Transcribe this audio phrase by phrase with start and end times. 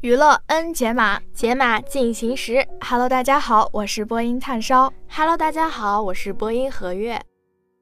[0.00, 2.64] 娱乐 N 解码，解码进行时。
[2.80, 4.92] Hello，大家好，我是播音炭烧。
[5.08, 7.20] Hello，大家好，我是播音何月。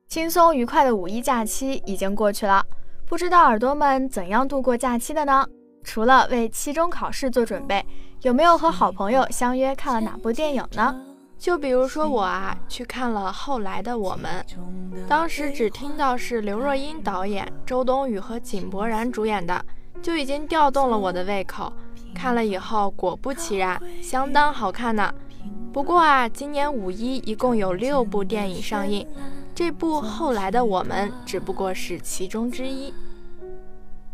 [0.08, 2.64] 轻松愉快的五一假期已经过去了，
[3.04, 5.46] 不知道耳朵们怎样度过假期的呢？
[5.84, 7.84] 除了为期中考试做准备，
[8.22, 10.98] 有没有和好朋友相约看了哪部电影呢？
[11.36, 14.42] 就比如说我啊，去看了《后来的我们》，
[15.06, 19.62] 当时只听到是刘若英导演、周冬雨和井柏然主演的，
[20.00, 21.70] 就已经调动了我的胃口。
[22.16, 25.12] 看了以后，果不其然，相当好看呢。
[25.72, 29.06] 不过啊，今年五一一共有六部电影上映，
[29.54, 32.94] 这部《后来的我们》只不过是其中之一。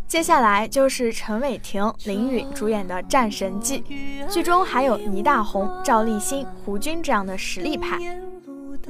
[0.08, 3.80] 接下来就是陈伟霆、林允主演的《战神纪》，
[4.28, 7.96] 剧中还有倪大红、赵立新、胡军这样的实力派，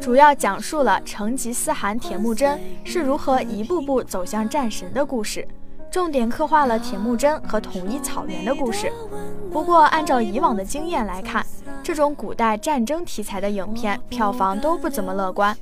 [0.00, 5.46] 主要讲述了成吉思汗铁木真是如何一步步走向战神的故事，
[5.92, 8.90] 重点刻画了铁木真和统一草原的故事。
[9.52, 11.44] 不过，按照以往的经验来看，
[11.82, 15.54] 这种古代战争题材的影片票房都不怎么乐观。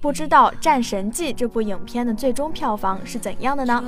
[0.00, 3.80] 不知道《战神纪》这部影片的最终票房是怎样的呢？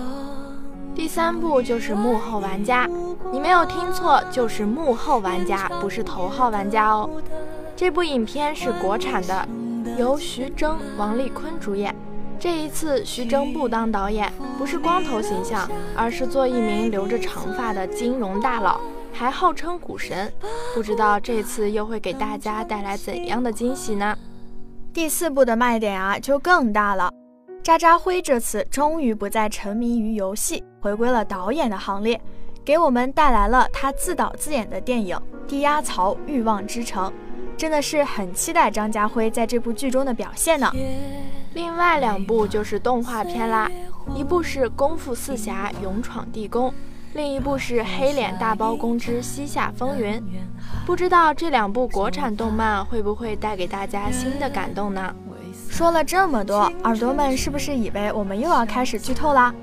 [0.94, 2.88] 第三部就是幕后玩家，
[3.32, 7.10] 你没有听错，就是幕后玩家，不是头号玩家哦。
[7.74, 9.48] 这部影片是国产的，
[9.98, 11.92] 由徐峥、王丽坤主演。
[12.42, 18.80] 这一次徐峥不当导演，不是光头形象，而是做一名留着长发的金融大佬，
[19.12, 20.28] 还号称股神。
[20.74, 24.18] 不知道这次又会给大家带来怎样的惊喜呢？
[24.92, 27.12] 第四部的卖点啊，就更大了。
[27.62, 32.20] 渣渣辉这次终于不再沉迷于游戏，回归了导演的行列，
[32.64, 35.16] 给我们带来了他自导自演的电影
[35.46, 37.08] 《低压槽欲望之城》，
[37.62, 40.68] 真的是很期待张家辉在这部剧中的表现呢。
[41.54, 43.70] 另外两部就是动画片啦，
[44.16, 46.70] 一部是《功夫四侠勇闯地宫》，
[47.12, 50.14] 另一部是《黑脸大包公之西夏风云》。
[50.84, 55.14] 不知道这两部国产动漫会不会带给大家新的感动呢？
[55.70, 59.54] 说了这么多，耳朵们是不是以为我们又要开始剧透啦？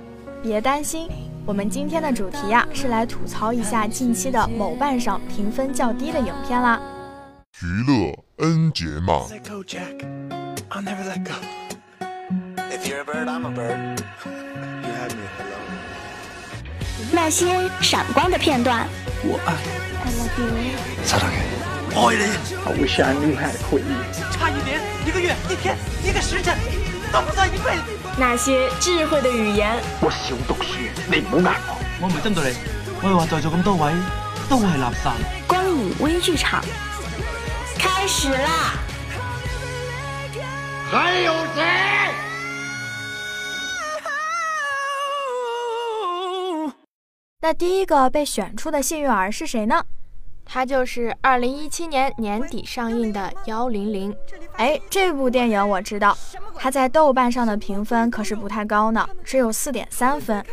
[0.42, 1.10] 别担心，
[1.46, 6.80] 我们今天的主题呀是来吐槽一下近期的某瓣上评分较低的影片啦。
[7.62, 9.26] 娱乐 N 节码。
[17.12, 18.88] 那些闪光的片段。
[19.24, 19.54] 我爱。
[20.06, 20.80] I love you。
[21.06, 21.38] 擦亮眼。
[21.90, 22.24] 爱你
[22.64, 23.98] ，I wish I knew how to quit you。
[24.32, 26.58] 差一年、一个月、一天、一个时辰，
[27.12, 27.84] 都不算一辈子。
[28.18, 29.76] 那些智慧的语言。
[30.00, 30.78] 我少讀書，
[31.12, 31.76] 你唔好呃我。
[32.04, 32.58] 我唔係針對你，
[33.02, 33.92] 我係話在座咁多位
[34.48, 35.12] 都係垃圾。
[35.46, 36.66] 光影微劇場開
[38.12, 38.74] 始啦！
[40.92, 41.64] 还有谁？
[47.40, 49.86] 那第一个被选出的幸运儿是谁呢？
[50.44, 54.12] 它就是二零一七年年底上映的《幺零零》。
[54.56, 56.18] 哎，这部电影我知道，
[56.56, 60.44] 它在豆瓣上的评分可是不太高呢，只有四点三分。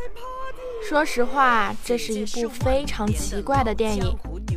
[0.86, 4.14] 说实话，这是一部非常奇怪的电影，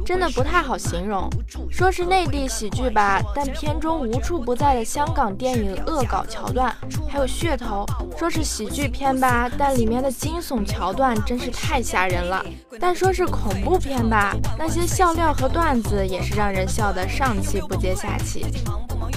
[0.10, 1.30] 真的不太好形容。
[1.70, 6.76] 说是内地喜剧吧，但片中无处不在的香港电影恶搞桥段，
[7.08, 7.86] 还有噱头；
[8.18, 12.44] 说是喜剧片吧，但里面的惊悚桥段真是太吓人了。
[12.80, 18.48] 但说是恐怖片吧，那些笑料和段子也是让人笑得上气不接下气。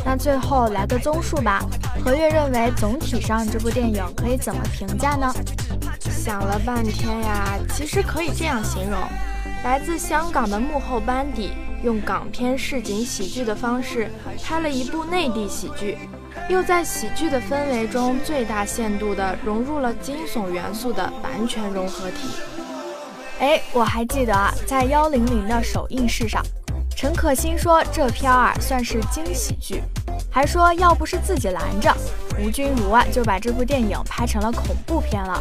[0.05, 1.65] 那最后来个综述吧，
[2.05, 5.33] 何月认为总体上这部电影可以怎么评价呢？
[6.11, 9.01] 想了半天呀，其实可以这样形容：
[9.65, 11.53] 来自香港的幕后班底，
[11.85, 14.11] 用港片市井喜剧的方式
[14.43, 15.97] 拍了一部内地喜剧，
[16.49, 22.29] 又在喜剧的氛围中最大限度地融入了惊悚元素的完全融合体。
[23.39, 26.43] 哎，我还记得啊，在幺零零的首映式上，
[26.97, 29.81] 陈可辛说这片儿啊算是惊喜剧，
[30.29, 31.97] 还说要不是自己拦着，
[32.41, 35.41] 吴君如啊就把这部电影拍成了恐怖片了。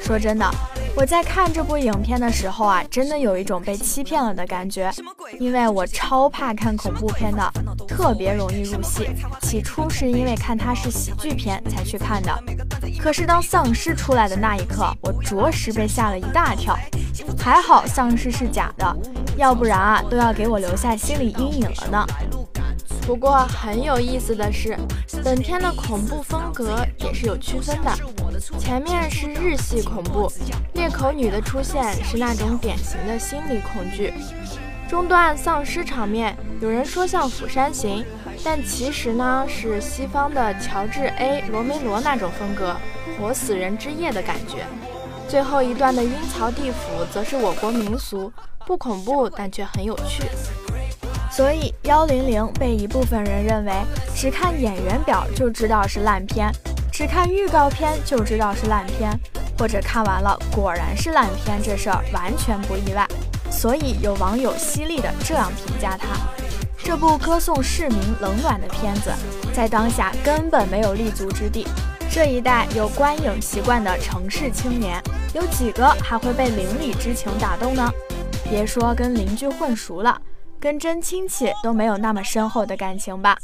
[0.00, 0.50] 说真的，
[0.94, 4.90] 我在看这部影片的时候啊，真的有一种被欺骗了的感觉，
[5.40, 7.52] 因为我超怕看恐怖片的，
[7.88, 9.08] 特别容易入戏。
[9.40, 12.38] 起初是因为看它是喜剧片才去看的，
[13.00, 16.78] 可是当丧尸出来的那一刻，我着实被吓了一大跳。
[17.38, 18.96] 还好丧尸是假的，
[19.36, 22.06] 要不然啊都要给我留下心理阴影了呢。
[23.04, 24.78] 不过很有意思的是，
[25.24, 27.92] 本片的恐怖风格也是有区分的。
[28.58, 30.30] 前面是日系恐怖，
[30.74, 34.14] 裂口女的出现是那种典型的心理恐惧。
[34.88, 38.00] 中段丧尸场面，有人说像《釜山行》，
[38.44, 42.76] 但其实呢是西方的乔治 A 罗梅罗那种风格，
[43.18, 44.64] 活死人之夜的感觉。
[45.28, 48.32] 最后一段的阴曹地府则是我国民俗，
[48.66, 50.24] 不恐怖但却很有趣。
[51.34, 53.72] 所以幺零零被一部分人认为，
[54.14, 56.52] 只看演员表就知道是烂片，
[56.92, 59.18] 只看预告片就知道是烂片，
[59.58, 63.08] 或者看完了果然是烂片，这事儿完全不意外。
[63.50, 66.08] 所以有网友犀利的这样评价他：
[66.76, 69.10] 这部歌颂市民冷暖的片子，
[69.54, 71.66] 在当下根本没有立足之地。
[72.10, 75.02] 这一代有观影习惯的城市青年，
[75.32, 77.90] 有几个还会被邻里之情打动呢？
[78.44, 80.20] 别说跟邻居混熟了。
[80.62, 83.36] 跟真亲戚都没有那么深厚的感情吧？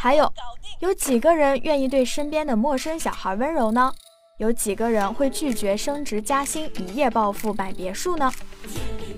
[0.00, 0.32] 还有，
[0.80, 3.92] 有几个人愿意对身边的陌生小孩温柔呢？
[4.38, 8.32] 有几个人会拒绝升职加薪、一夜暴富买别墅呢？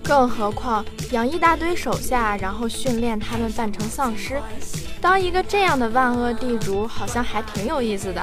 [0.04, 4.42] 更何况养一大堆手下，然后训练他们扮成丧尸，
[5.00, 8.22] 当一个这样的万恶地主，好像还挺有意思的。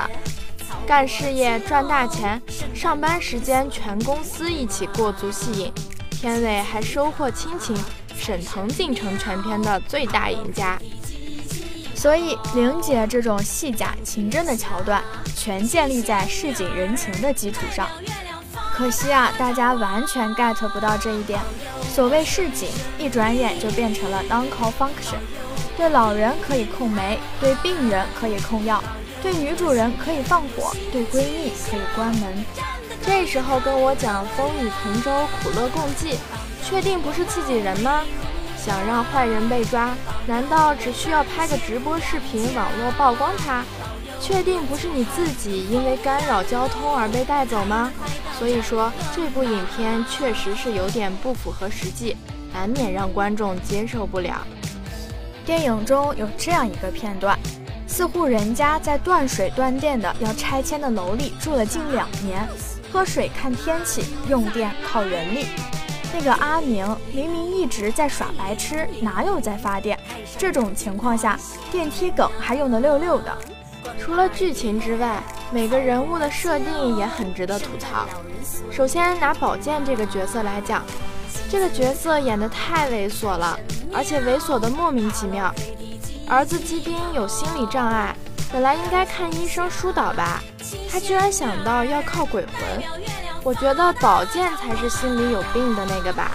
[0.86, 2.40] 干事业赚大钱，
[2.76, 5.74] 上班时间全公司一起过足戏瘾，
[6.12, 7.76] 片尾还收获亲情。
[8.18, 10.80] 沈腾进城全片的最大赢家，
[11.94, 15.04] 所以玲姐这种戏假情真的桥段，
[15.36, 17.88] 全建立在市井人情的基础上。
[18.74, 21.40] 可惜啊，大家完全 get 不到这一点。
[21.94, 22.68] 所谓市井，
[22.98, 25.20] 一转眼就变成了 non-call function。
[25.78, 28.84] 对老人可以控煤，对病人可以控药，
[29.22, 32.46] 对女主人可以放火，对闺蜜可以关门。
[33.06, 35.12] 这时候跟我讲风雨同舟，
[35.42, 36.18] 苦乐共济。
[36.68, 38.02] 确定不是自己人吗？
[38.58, 39.96] 想让坏人被抓，
[40.26, 43.64] 难道只需要拍个直播视频，网络曝光他？
[44.20, 47.92] 确定不是你自己因为干扰交通而被带走吗？
[48.40, 52.18] 所以说，这部影片确实是有点不符合实际，
[52.52, 54.42] 难免让观众接受不了。
[55.46, 57.38] 电影中有这样一个片段：
[57.86, 62.48] 四户人家在断水断电的要拆迁的楼里住了近两年，
[62.92, 65.46] 喝水看天气，用电靠人力。
[66.18, 70.00] 那个阿明明明一直在耍白痴，哪有在发电？
[70.38, 71.38] 这种情况下，
[71.70, 73.38] 电梯梗还用得溜溜的。
[74.00, 75.22] 除了剧情之外，
[75.52, 78.06] 每个人物的设定也很值得吐槽。
[78.72, 80.84] 首先拿宝剑这个角色来讲，
[81.50, 83.60] 这个角色演得太猥琐了，
[83.94, 85.54] 而且猥琐的莫名其妙。
[86.30, 88.16] 儿子基丁有心理障碍，
[88.54, 90.42] 本来应该看医生疏导吧，
[90.90, 93.05] 他居然想到要靠鬼魂。
[93.46, 96.32] 我觉得宝剑才是心里有病的那个吧。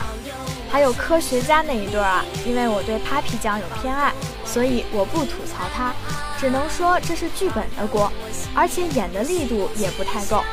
[0.70, 4.12] 还有科学家那一对儿啊，因为我对 Papi 酱有偏爱，
[4.44, 5.92] 所以我不吐槽他，
[6.38, 8.12] 只能说这是剧本的锅，
[8.54, 10.44] 而且演的力度也不太够。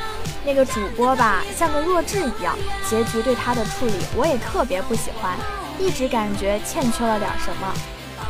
[0.43, 2.57] 那个主播吧，像个弱智一样，
[2.89, 5.37] 结局对他的处理我也特别不喜欢，
[5.77, 7.71] 一直感觉欠缺了点什么。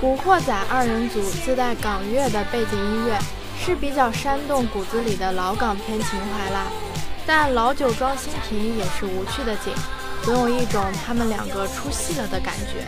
[0.01, 3.17] 古惑仔二人组自带港乐的背景音乐，
[3.57, 6.67] 是比较煽动骨子里的老港片情怀啦。
[7.27, 9.73] 但老酒庄新瓶也是无趣的景，
[10.23, 12.85] 总有一种他们两个出戏了的感觉。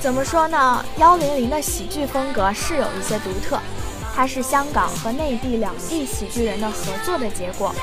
[0.00, 0.84] 怎么说呢？
[0.96, 3.60] 幺零零的喜剧风格是有一些独特，
[4.14, 7.74] 它是香港和内地两地喜剧人的合作的结果。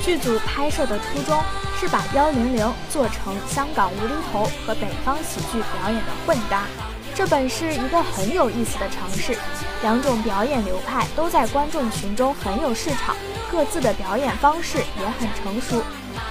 [0.00, 1.40] 剧组拍摄的初衷
[1.80, 6.66] 是把幺零零做成香港无厘头和北方喜剧表演的混搭，
[7.14, 9.36] 这本是一个很有意思的尝试。
[9.82, 13.14] 两种表演流派都在观众群中很有市场。
[13.50, 15.80] 各自的表演方式也很成熟，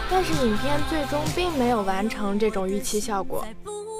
[0.09, 3.47] 但是影片最终并没有完成这种预期效果，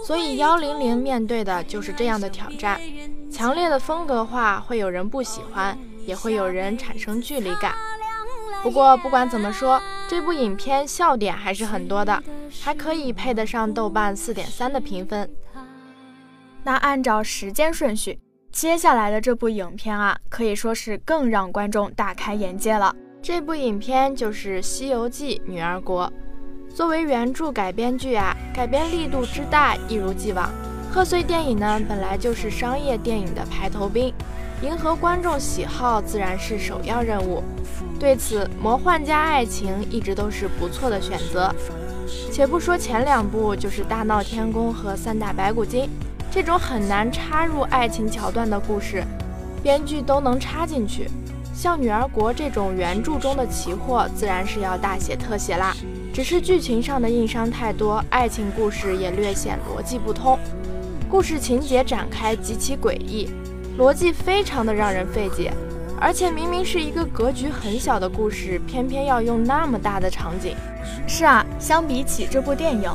[0.06, 2.82] 所以幺零零面对的就是这样的挑战。
[3.32, 7.74] 强烈的风格化会有人不喜欢，也会有人产生距离感。
[8.62, 12.22] 不过不管怎么说，这部影片笑点还是很多的，
[12.62, 15.30] 还可以配得上豆瓣四点三的评分。
[16.63, 18.17] 那按照时间顺序，
[18.51, 22.96] 接下来的这部影片啊，可以说是更让观众大开眼界了。
[23.22, 26.12] 这部影片就是《西游记女儿国》，
[26.75, 30.50] 作为原著改编剧啊，改编力度之大一如既往。
[30.91, 34.13] 贺岁电影呢，本来就是商业电影的排头兵，
[34.62, 37.43] 迎合观众喜好自然是首要任务。
[38.00, 41.53] 对此，魔幻加爱情一直都是不错的选择。
[42.32, 45.86] 且不说前两部，就是《大闹天宫》和《三打白骨精》
[46.34, 49.04] 这种很难插入爱情桥段的故事，
[49.62, 51.08] 编剧都能插进去。
[51.54, 55.75] 像《女儿国》这种原著中的奇货，自然是要大写特写啦。
[56.12, 60.40] 只是剧情上的硬伤太多，爱情故事也略显逻辑不通，
[61.08, 63.30] 故事情节展开极其诡异，
[63.78, 65.54] 逻辑非常的让人费解。
[66.02, 70.56] 而且明明是一个格局很小的故事，偏偏要用那么大的场景。
[71.08, 72.90] 是啊，相比起这部电影，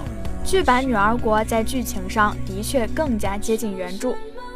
[0.49, 4.15] 剧版《女儿国》在剧情上的确更加接近原著。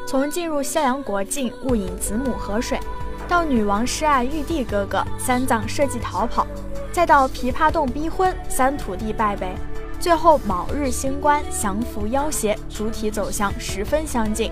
[0.09, 2.81] 从进入襄阳国境误饮子母河水，
[3.29, 6.47] 到女王失爱玉帝哥哥，三藏设计逃跑，
[6.93, 9.55] 再到琵琶洞逼婚，三土地败北，
[10.01, 14.51] 最后卯日星官降服妖邪，主体走向十分相近。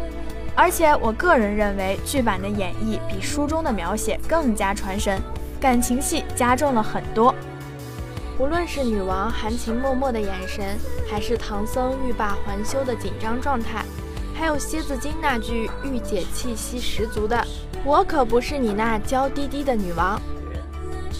[0.54, 5.18] 而且我个人认为，剧版的演绎比书中的描写更加传神，
[5.58, 7.34] 感情戏加重了很多。
[8.40, 13.84] 无论是女王含情脉脉的眼神，还是唐僧欲罢还休的紧张状态，
[14.34, 17.46] 还有蝎子精那句御姐气息十足的
[17.84, 20.18] “我可不是你那娇滴滴的女王”，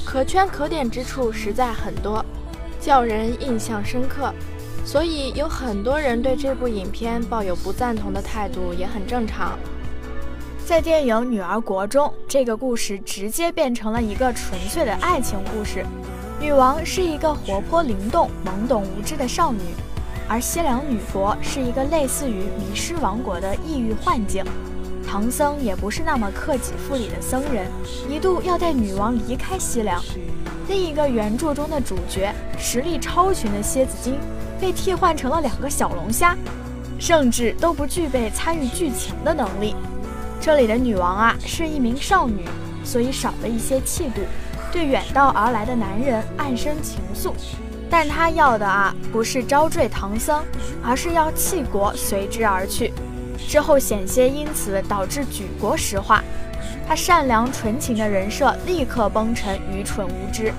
[0.02, 2.24] 可圈可点之处实在很多，
[2.80, 4.32] 叫人印象深刻。
[4.82, 9.58] 所以有很多人对这部影片抱有不赞同的态度，也很正常。
[10.64, 15.84] 在电影《女儿国》中，这个故事直接变成了一个纯粹的爱情故事。
[16.40, 19.60] 女王是一个活泼灵动、懵懂无知的少女，
[20.26, 24.42] 而西凉女国是一个类似于迷失王国的异域幻境。
[25.06, 27.70] 唐僧也不是那么克己复礼的僧人，
[28.08, 30.02] 一度要带女王离开西凉。
[30.66, 34.18] 另一个原著中的主角，实力超群的蝎子精。
[34.58, 36.36] 被替换成了两个小龙虾，
[36.98, 39.74] 甚至都不具备参与剧情的能力。
[40.38, 42.46] 这里的女王啊，是一名少女，
[42.84, 44.20] 所以少了一些气度，
[44.72, 47.32] 对远道而来的男人暗生情愫。
[47.90, 50.44] 但她要的啊，不是招赘唐僧，
[50.82, 52.92] 而是要弃国随之而去。
[53.48, 56.22] 之后险些因此导致举国石化，
[56.86, 60.52] 她善良纯情的人设立刻崩成愚蠢无知。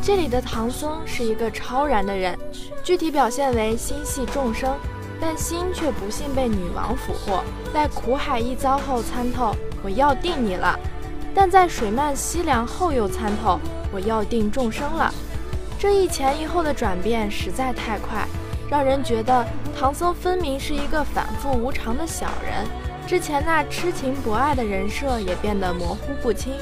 [0.00, 2.38] 这里的唐僧是一个超然的人，
[2.84, 4.72] 具体表现为心系众生，
[5.20, 7.42] 但心却不幸被女王俘获，
[7.74, 10.78] 在苦海一遭后参透我要定你了，
[11.38, 13.60] 但在水漫西凉后又参透
[13.92, 15.12] 我要定众生了。
[15.78, 18.26] 这一前一后的转变实在太快，
[18.70, 19.46] 让人觉得
[19.78, 22.66] 唐僧分明是一个反复无常的小人，
[23.06, 26.54] 之前那痴情博爱的人设也变得模糊不清。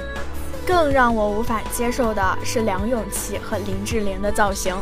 [0.67, 4.75] 更让我无法接受的是梁咏琪和林志玲的造型。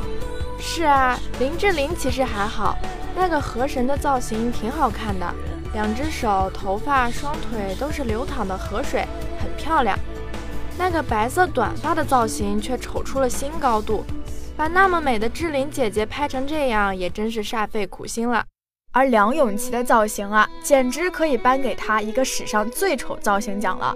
[0.59, 2.79] 是啊，林志玲其实还好，
[3.15, 5.27] 那个河神的造型挺好看的，
[5.75, 9.05] 两只手、头发、双腿都是流淌的河水，
[9.43, 9.99] 很漂亮。
[10.79, 14.05] 那个白色短发的造型却丑出了新高度，
[14.57, 18.45] 把那么美的志玲姐姐拍成这样，也真是煞费苦心了。
[18.95, 23.95] 而梁咏琪的造型啊，简直可以颁给她一个史上最丑造型奖了。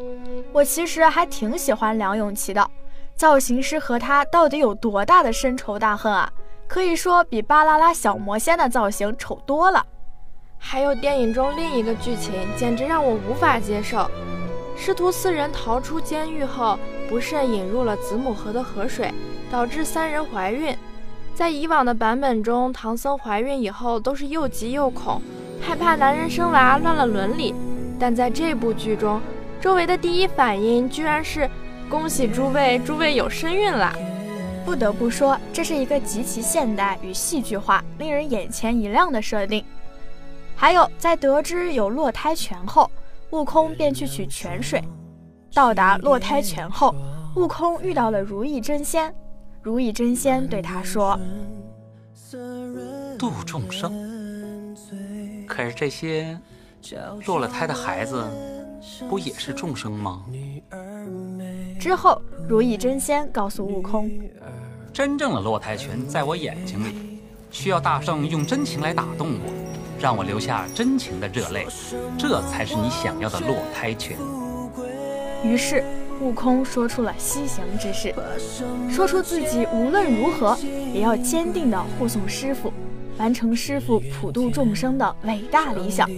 [0.53, 2.71] 我其实还挺喜欢梁咏琪的，
[3.15, 6.31] 造型师和她到底有多大的深仇大恨啊？
[6.67, 9.85] 可以说比巴啦啦小魔仙的造型丑多了。
[10.59, 14.11] 还有电影中另一个剧情，简直让我无法接受：
[14.76, 16.78] 师徒四人逃出监狱后，
[17.09, 19.12] 不慎引入了子母河的河水，
[19.50, 20.76] 导致三人怀孕。
[21.35, 25.21] 在以往的版本中，唐僧怀孕以后都是又急又恐，
[25.61, 27.54] 害怕男人生娃乱了伦理。
[27.99, 29.21] 但在这部剧中，
[29.61, 31.50] 周围的第一反应居然是
[31.88, 33.92] 恭喜诸位，诸位有身孕了。
[34.64, 39.64] 不得不说，这是一个极其现代与戏剧化、令人眼前一亮的设定。
[40.54, 42.90] 还有，在得知有落胎泉后，
[43.30, 44.83] 悟空便去取泉水。
[45.54, 46.95] 到达落胎泉后，
[47.35, 49.14] 悟空遇到了如意真仙。
[49.62, 51.18] 如意真仙对他说
[53.18, 54.76] ：“度众生，
[55.47, 56.38] 可是这些
[57.26, 58.25] 落了胎的孩子，
[59.09, 60.25] 不也是众生吗？”
[61.80, 64.11] 之后，如意真仙告诉悟空
[64.92, 69.50] ：“真正的落胎泉在我眼睛里，需要大圣用真情来打动我，
[69.99, 71.67] 让我流下真情的热泪，
[72.19, 74.17] 这才是你想要的落胎泉。”
[75.45, 75.83] 于是。
[76.19, 78.15] 悟空说出了西行之事，
[78.91, 80.57] 说出自己无论如何
[80.95, 82.73] 也要坚定地护送师傅，
[83.19, 86.09] 完成师傅普度众生的伟大理想。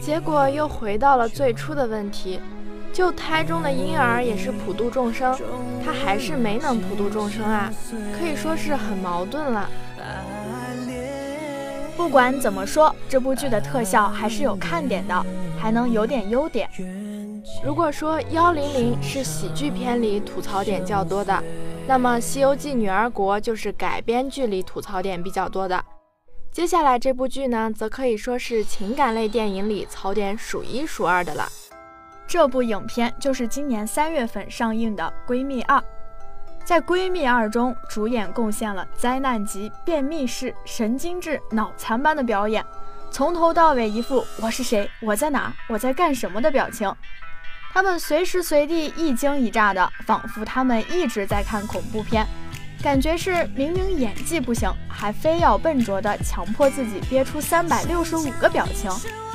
[0.00, 2.40] 结果又回到了最初的问题：
[2.90, 5.38] 就胎中的婴儿也是普度众生，
[5.84, 7.70] 他还是没能普度众生啊，
[8.18, 9.68] 可以说是很矛盾了。
[11.98, 15.26] 不管怎么说，这部剧的特效还是有看点的，
[15.58, 16.70] 还能有点优点。
[17.64, 21.42] 如果说幺零零是喜剧片里吐槽点较多的，
[21.88, 25.84] 那么《西游记女儿国》就是改编剧里吐槽点比较多的。
[26.52, 31.48] 接下来这部剧呢，则可以说是情感类电影里槽点数一数二的了。
[32.28, 35.76] 这部影片就是今年三月份上映的《闺蜜二》。
[36.68, 42.62] 在《闺蜜二》中，主演贡献了灾难级、便秘式、神经质、脑残般的表演，
[43.10, 46.94] 从头到尾一副“我是谁，我在哪，我在干什么”的表情。
[47.72, 52.26] 他们随时随地一惊一乍的，仿佛他们一直在看恐怖片，
[52.82, 58.90] 感觉是明明演技不行，还非要笨拙的强迫自己憋出三百六十五个表情。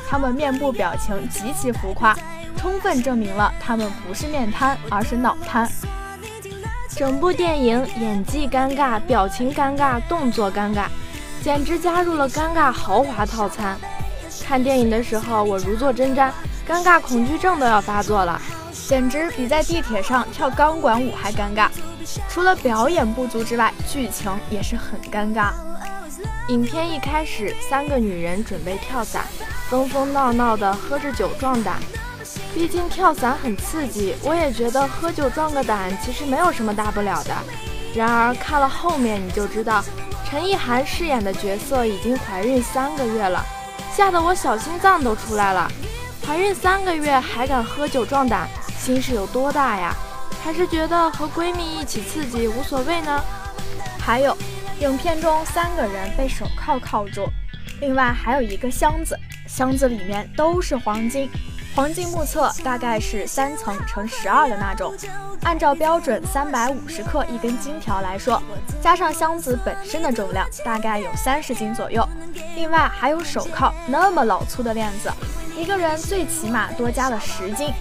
[0.07, 2.15] 他们面部表情极其浮夸。
[2.55, 5.67] 充分证明了他们不是面瘫，而是脑瘫。
[6.95, 10.85] 整部电影演技尴尬，表情尴尬，动作尴尬，
[11.41, 13.75] 简直加入了尴尬豪华套餐。
[14.45, 16.29] 看电影的时候，我如坐针毡，
[16.67, 18.39] 尴尬恐惧症都要发作了，
[18.87, 21.67] 简直比在地铁上跳钢管舞还尴尬。
[22.29, 25.51] 除了表演不足之外，剧情也是很尴尬。
[26.49, 29.23] 影片一开始，三个女人准备跳伞，
[29.67, 31.77] 疯疯闹闹的喝着酒壮胆。
[32.53, 37.33] 毕竟跳伞很刺激，我也觉得喝酒壮个胆其实没有什么大不了的。
[37.95, 39.83] 然而看了后面你就知道，
[40.29, 43.43] 陈意涵饰演的角色已经怀孕三个月了，
[43.95, 45.71] 吓得我小心脏都出来了。
[46.25, 48.47] 怀孕三个月还敢喝酒壮胆，
[48.79, 49.95] 心是有多大呀？
[50.43, 53.23] 还是觉得和闺蜜一起刺激无所谓呢？
[53.99, 54.37] 还有，
[54.79, 57.27] 影片中三个人被手铐铐住，
[57.79, 59.17] 另外还有一个箱子，
[59.47, 61.29] 箱子里面都是黄金。
[61.75, 64.93] 黄金目测大概是三层乘十二的那种，
[65.41, 68.41] 按照标准三百五十克一根金条来说，
[68.79, 72.07] 加上箱子本身的重量，大概有三十斤左右。
[72.55, 75.11] 另外还有手铐，那么老粗的链子，
[75.57, 77.73] 一个人最起码多加了十斤。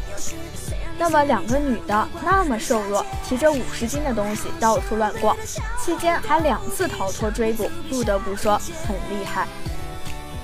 [0.98, 5.36] 那么两个女的那么瘦弱，提着五十斤的东西到处乱逛，
[5.78, 9.46] 期间还两次逃脱追捕，不得不说很厉害。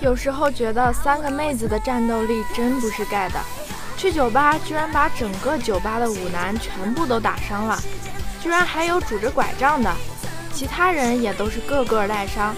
[0.00, 3.40] 有时候觉得三个妹子的战斗力真不是盖的，
[3.97, 7.76] 去酒吧居然把整个酒吧的舞男全部都打伤了，
[8.40, 9.93] 居然还有拄着拐杖的，
[10.55, 12.54] 其他人也都是个个带伤，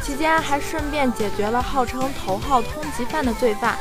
[0.00, 3.76] 期间还顺便解决了号称头号通缉犯的罪犯，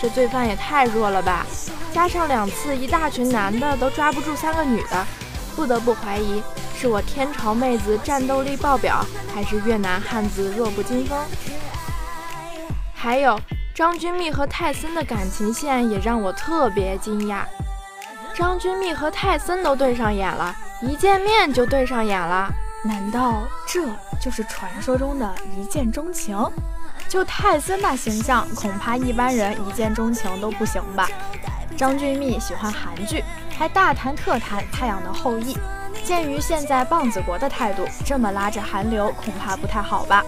[0.00, 1.46] 这罪犯也太弱了吧！
[1.94, 5.06] 加上两次一大群男的都抓不住三个女的，
[5.56, 6.42] 不得不怀疑
[6.76, 9.02] 是我天朝妹子战斗力爆表，
[9.34, 11.18] 还是越南汉子弱不禁风。
[13.04, 13.38] 还有
[13.74, 17.42] 张钧甯和泰森的感情线也让我特别惊讶。
[18.34, 22.50] 张钧甯和泰森都对上眼了，一见面就对上眼了，
[22.82, 23.86] 难道这
[24.18, 26.34] 就是传说中的一见钟情？
[27.06, 31.06] 就泰森那形象，恐怕一般人一见钟情都不行吧。
[31.76, 33.22] 张钧甯喜欢韩剧，
[33.58, 35.52] 还大谈特谈《太阳的后裔》。
[36.02, 40.24] 鉴于现在棒子国的态度，这么拉着韩流恐怕不太好吧。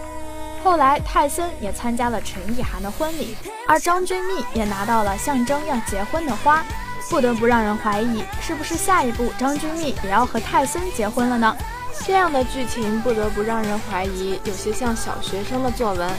[0.66, 3.36] 后来，泰森也参加了陈意涵的婚礼，
[3.68, 6.64] 而张钧甯也拿到了象征要结婚的花，
[7.08, 11.56] 不得不让人怀疑，是不是下一步张钧甯也要和泰森结婚了呢？
[12.04, 16.10] 这样的剧情不得不让人怀疑，有些像小学生的作文，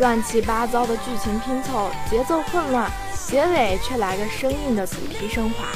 [0.00, 2.90] 乱七八糟的剧情拼凑，节奏混乱，
[3.28, 5.66] 结尾却来个生硬的主题升华。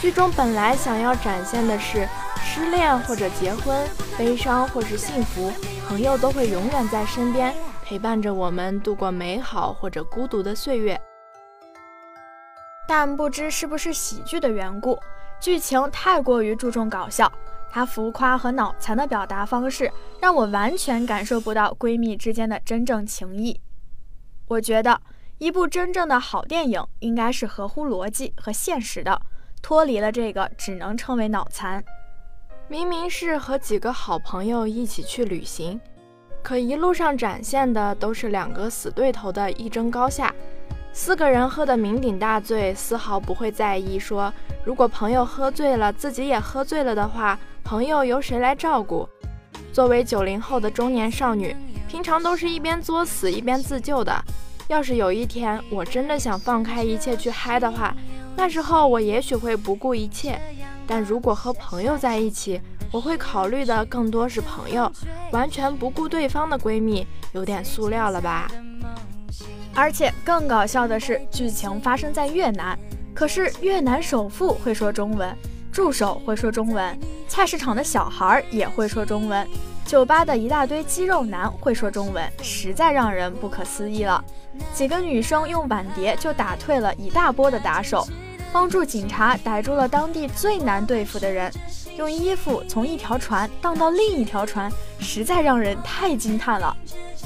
[0.00, 2.08] 剧中本来想要展现的是
[2.44, 5.52] 失恋或者结婚，悲伤或是幸福。
[5.86, 11.00] 朋友都会永远在身边，陪伴着我们度过美好或者孤独的岁月。
[12.88, 14.98] 但不知是不是喜剧的缘故，
[15.40, 17.30] 剧情太过于注重搞笑，
[17.70, 23.60] 它浮夸和脑残的表达方式让我完全感受不到闺蜜之间的真正情谊。
[24.48, 25.00] 我觉得，
[25.38, 29.20] 一部真正的好电影应该是合乎逻辑和现实的，
[29.62, 31.84] 脱离了这个只能称为脑残。
[32.74, 35.80] 明明是和几个好朋友一起去旅行，
[36.42, 40.34] 可一路上展现的都是两个死对头的一争高下。
[40.92, 44.32] 四个人喝得酩酊大醉，丝毫不会在意说，
[44.64, 49.08] 如果朋友喝醉了，自己也喝醉了的话，朋友由谁来照顾？
[49.72, 51.54] 作为九零后的中年少女，
[51.88, 54.12] 平常都是一边作死一边自救的。
[54.66, 57.94] 要是有一天我真的想放开一切去嗨的话，
[58.34, 60.40] 那时候我也许会不顾一切。
[60.86, 62.60] 但如果和朋友在一起，
[62.92, 64.90] 我会考虑的更多是朋友，
[65.32, 68.50] 完全不顾对方的闺蜜，有点塑料了吧？
[69.74, 72.78] 而且更搞笑的是，剧情发生在越南，
[73.12, 75.36] 可是越南首富会说中文，
[75.72, 79.44] 助手会说中文，菜市场的小孩也会说中文，
[79.84, 84.24] 酒吧的一大堆肌肉男会说中文，实在让人不可思议了。
[84.72, 88.06] 几个女生用碗碟就打退了一大波的打手。
[88.54, 91.52] 帮助警察逮住了当地最难对付的人，
[91.98, 96.74] 用衣服从一条船荡到另一条船，实在让人太惊叹了。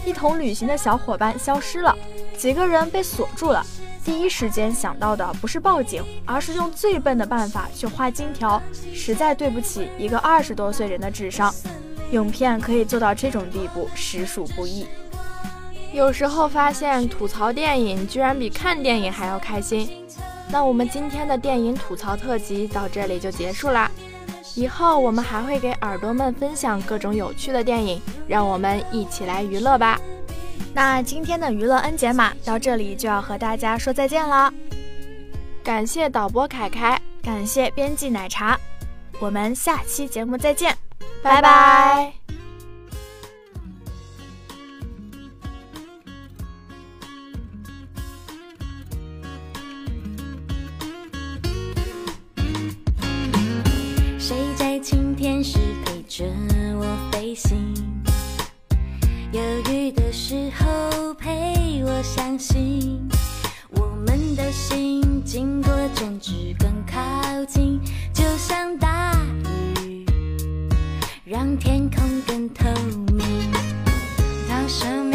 [0.06, 1.94] 一同旅行的小伙伴消失了，
[2.34, 3.62] 几个人被锁住了，
[4.02, 8.58] 第一时间想到的不是报警，而是用最笨的办法去画金条。
[8.94, 11.54] 实在对不起一个二十多岁人的智商，
[12.10, 14.86] 影片可以做到这种地步，实属不易。
[15.92, 19.88] 有时候发现吐槽电影居然比看电影还要开心。
[20.50, 23.90] 那我们今天的电影吐槽特辑到这里就结束啦。
[24.54, 30.00] 以后我们还会给耳朵们分享各种有趣的电影，让我们一起来娱乐吧。
[30.74, 34.52] 那今天的娱乐 N 解码到这里就要和大家说再见了。
[35.62, 38.58] 感谢导播凯凯，感谢编辑奶茶，
[39.20, 40.76] 我们下期节目再见，
[41.22, 42.12] 拜拜。
[42.12, 42.17] 谁
[65.28, 67.78] 经过争执更靠近，
[68.14, 69.14] 就像大
[69.84, 70.06] 雨，
[71.26, 72.64] 让天空更透
[73.12, 73.52] 明。
[74.48, 75.07] 当什么